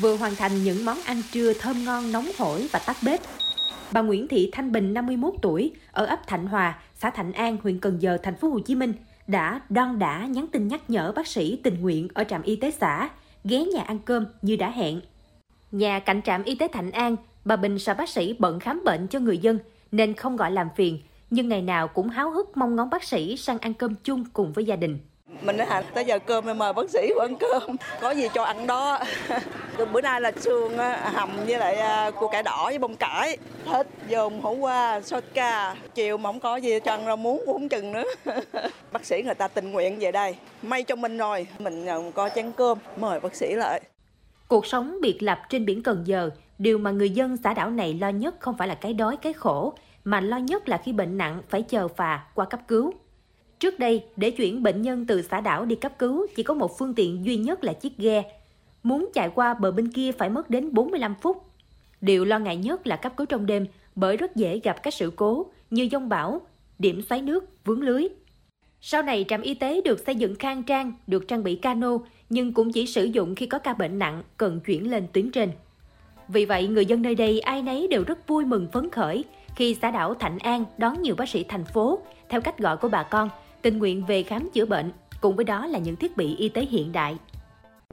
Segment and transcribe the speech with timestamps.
[0.00, 3.20] vừa hoàn thành những món ăn trưa thơm ngon nóng hổi và tắt bếp.
[3.92, 7.80] Bà Nguyễn Thị Thanh Bình 51 tuổi ở ấp Thạnh Hòa, xã Thạnh An, huyện
[7.80, 8.92] Cần Giờ, thành phố Hồ Chí Minh
[9.26, 12.70] đã đon đã nhắn tin nhắc nhở bác sĩ tình nguyện ở trạm y tế
[12.70, 13.08] xã
[13.44, 15.00] ghé nhà ăn cơm như đã hẹn.
[15.72, 19.06] Nhà cạnh trạm y tế Thạnh An, bà Bình sợ bác sĩ bận khám bệnh
[19.08, 19.58] cho người dân
[19.92, 20.98] nên không gọi làm phiền,
[21.30, 24.52] nhưng ngày nào cũng háo hức mong ngóng bác sĩ sang ăn cơm chung cùng
[24.52, 24.98] với gia đình.
[25.42, 28.42] Mình nói hả, tới giờ cơm em mời bác sĩ ăn cơm, có gì cho
[28.42, 28.98] ăn đó.
[29.92, 30.78] Bữa nay là xương
[31.12, 33.36] hầm với lại à, cua cải đỏ với bông cải.
[33.64, 35.76] Hết dồn hổ qua, sốt ca.
[35.94, 38.04] Chiều mà không có gì cho ăn rau muống cũng không chừng nữa.
[38.92, 40.36] bác sĩ người ta tình nguyện về đây.
[40.62, 43.80] May cho mình rồi, mình có chén cơm, mời bác sĩ lại.
[44.48, 47.94] Cuộc sống biệt lập trên biển Cần Giờ, điều mà người dân xã đảo này
[48.00, 49.72] lo nhất không phải là cái đói cái khổ,
[50.04, 52.92] mà lo nhất là khi bệnh nặng phải chờ phà qua cấp cứu.
[53.60, 56.78] Trước đây, để chuyển bệnh nhân từ xã đảo đi cấp cứu chỉ có một
[56.78, 58.22] phương tiện duy nhất là chiếc ghe.
[58.82, 61.44] Muốn chạy qua bờ bên kia phải mất đến 45 phút.
[62.00, 65.12] Điều lo ngại nhất là cấp cứu trong đêm bởi rất dễ gặp các sự
[65.16, 66.40] cố như dông bão,
[66.78, 68.08] điểm xoáy nước, vướng lưới.
[68.80, 71.98] Sau này trạm y tế được xây dựng khang trang, được trang bị cano
[72.30, 75.50] nhưng cũng chỉ sử dụng khi có ca bệnh nặng cần chuyển lên tuyến trên.
[76.28, 79.24] Vì vậy, người dân nơi đây ai nấy đều rất vui mừng phấn khởi
[79.56, 81.98] khi xã đảo Thạnh An đón nhiều bác sĩ thành phố,
[82.28, 83.28] theo cách gọi của bà con,
[83.62, 86.62] tình nguyện về khám chữa bệnh, cùng với đó là những thiết bị y tế
[86.62, 87.16] hiện đại.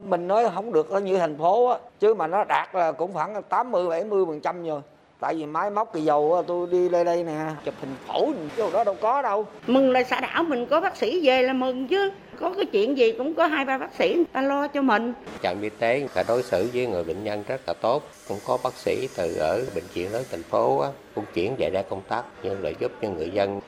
[0.04, 3.44] Mình nói không được như thành phố á, chứ mà nó đạt là cũng khoảng
[3.44, 4.82] 80 70% rồi.
[5.20, 8.70] Tại vì máy móc kỳ dầu tôi đi đây đây nè, chụp hình phổi chứ
[8.74, 9.46] đó đâu có đâu.
[9.68, 12.12] Mừng là xã đảo mình có bác sĩ về là mừng chứ.
[12.40, 15.14] Có cái chuyện gì cũng có hai ba bác sĩ người ta lo cho mình.
[15.44, 18.04] Trạm y tế người ta đối xử với người bệnh nhân rất là tốt.
[18.28, 21.70] Cũng có bác sĩ từ ở bệnh viện lớn thành phố á, cũng chuyển về
[21.70, 23.60] đây công tác như là giúp cho người dân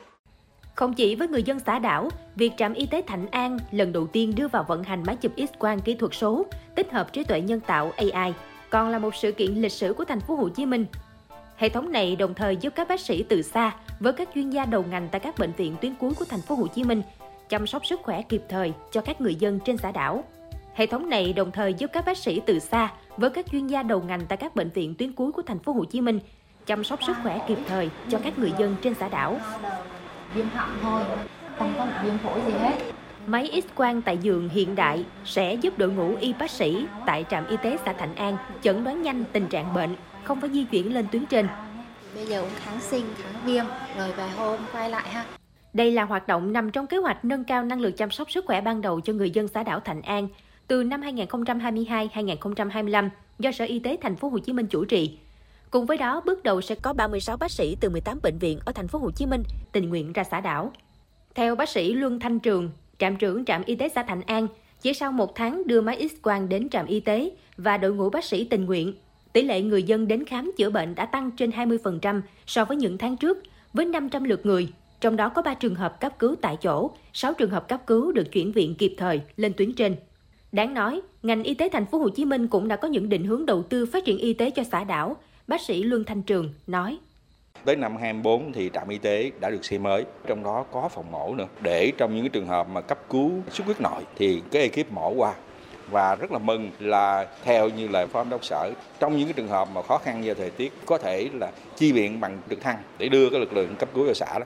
[0.80, 4.08] không chỉ với người dân xã đảo, việc trạm y tế Thạnh An lần đầu
[4.08, 7.41] tiên đưa vào vận hành máy chụp X-quang kỹ thuật số, tích hợp trí tuệ
[7.41, 8.33] nhân tạo AI,
[8.69, 10.86] còn là một sự kiện lịch sử của thành phố Hồ Chí Minh.
[11.55, 14.65] Hệ thống này đồng thời giúp các bác sĩ từ xa với các chuyên gia
[14.65, 17.02] đầu ngành tại các bệnh viện tuyến cuối của thành phố Hồ Chí Minh
[17.49, 20.23] chăm sóc sức khỏe kịp thời cho các người dân trên xã đảo.
[20.73, 23.83] Hệ thống này đồng thời giúp các bác sĩ từ xa với các chuyên gia
[23.83, 26.20] đầu ngành tại các bệnh viện tuyến cuối của thành phố Hồ Chí Minh
[26.65, 29.39] chăm sóc sức khỏe kịp thời cho các người dân trên xã đảo
[30.33, 31.03] viêm họng thôi
[31.59, 32.75] không có viêm phổi gì hết
[33.27, 37.47] Máy X-quang tại giường hiện đại sẽ giúp đội ngũ y bác sĩ tại trạm
[37.47, 40.93] y tế xã Thạnh An chẩn đoán nhanh tình trạng bệnh, không phải di chuyển
[40.93, 41.47] lên tuyến trên.
[42.15, 43.65] Bây giờ uống kháng sinh, kháng viêm,
[43.97, 45.25] rồi vài hôm quay lại ha.
[45.73, 48.45] Đây là hoạt động nằm trong kế hoạch nâng cao năng lực chăm sóc sức
[48.47, 50.27] khỏe ban đầu cho người dân xã đảo Thạnh An
[50.67, 53.09] từ năm 2022-2025
[53.39, 55.17] do Sở Y tế Thành phố Hồ Chí Minh chủ trì
[55.71, 58.71] Cùng với đó, bước đầu sẽ có 36 bác sĩ từ 18 bệnh viện ở
[58.71, 60.71] thành phố Hồ Chí Minh tình nguyện ra xã đảo.
[61.35, 64.47] Theo bác sĩ Luân Thanh Trường, trạm trưởng trạm y tế xã Thạnh An,
[64.81, 68.25] chỉ sau một tháng đưa máy X-quang đến trạm y tế và đội ngũ bác
[68.25, 68.93] sĩ tình nguyện,
[69.33, 72.97] tỷ lệ người dân đến khám chữa bệnh đã tăng trên 20% so với những
[72.97, 73.37] tháng trước,
[73.73, 74.67] với 500 lượt người.
[75.02, 78.11] Trong đó có 3 trường hợp cấp cứu tại chỗ, 6 trường hợp cấp cứu
[78.11, 79.95] được chuyển viện kịp thời lên tuyến trên.
[80.52, 83.23] Đáng nói, ngành y tế thành phố Hồ Chí Minh cũng đã có những định
[83.23, 85.17] hướng đầu tư phát triển y tế cho xã đảo
[85.49, 86.98] Bác sĩ Luân Thanh Trường nói.
[87.65, 91.11] Tới năm 24 thì trạm y tế đã được xây mới, trong đó có phòng
[91.11, 91.48] mổ nữa.
[91.61, 94.92] Để trong những cái trường hợp mà cấp cứu xuất huyết nội thì cái ekip
[94.92, 95.33] mổ qua
[95.92, 99.33] và rất là mừng là theo như lời phó giám đốc sở trong những cái
[99.33, 102.61] trường hợp mà khó khăn do thời tiết có thể là chi viện bằng trực
[102.61, 104.45] thăng để đưa cái lực lượng cấp cứu vào xã đó.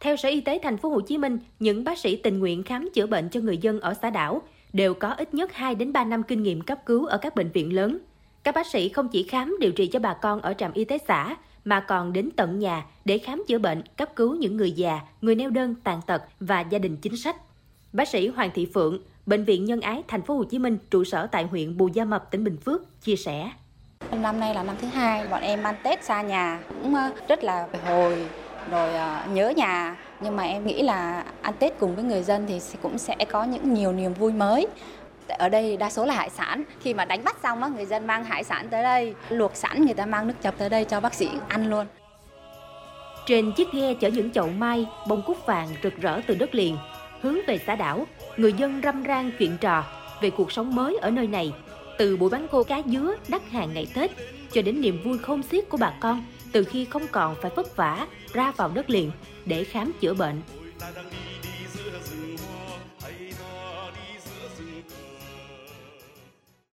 [0.00, 2.88] Theo Sở Y tế thành phố Hồ Chí Minh, những bác sĩ tình nguyện khám
[2.94, 4.42] chữa bệnh cho người dân ở xã đảo
[4.72, 7.50] đều có ít nhất 2 đến 3 năm kinh nghiệm cấp cứu ở các bệnh
[7.50, 7.98] viện lớn.
[8.42, 10.98] Các bác sĩ không chỉ khám điều trị cho bà con ở trạm y tế
[11.08, 15.00] xã, mà còn đến tận nhà để khám chữa bệnh, cấp cứu những người già,
[15.20, 17.36] người neo đơn, tàn tật và gia đình chính sách.
[17.92, 21.04] Bác sĩ Hoàng Thị Phượng, Bệnh viện Nhân ái Thành phố Hồ Chí Minh, trụ
[21.04, 23.50] sở tại huyện Bù Gia Mập, tỉnh Bình Phước, chia sẻ.
[24.12, 27.44] Năm nay là năm thứ hai, bọn em ăn Tết xa nhà, cũng ờ, rất
[27.44, 28.26] là hồi
[28.70, 32.46] rồi ờ, nhớ nhà nhưng mà em nghĩ là ăn Tết cùng với người dân
[32.48, 34.66] thì cũng sẽ có những nhiều niềm vui mới
[35.34, 36.64] ở đây đa số là hải sản.
[36.80, 39.84] Khi mà đánh bắt xong á, người dân mang hải sản tới đây, luộc sẵn,
[39.84, 41.86] người ta mang nước chấm tới đây cho bác sĩ ăn luôn.
[43.26, 46.76] Trên chiếc ghe chở những chậu mai, bông cúc vàng rực rỡ từ đất liền.
[47.22, 49.84] Hướng về xã đảo, người dân râm ran chuyện trò
[50.20, 51.52] về cuộc sống mới ở nơi này.
[51.98, 54.10] Từ buổi bán cô cá dứa đắt hàng ngày tết,
[54.52, 57.76] cho đến niềm vui không xiết của bà con, từ khi không còn phải vất
[57.76, 59.10] vả ra vào đất liền
[59.46, 60.42] để khám chữa bệnh.